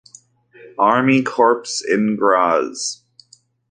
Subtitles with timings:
[0.79, 3.03] Army Corps in Graz.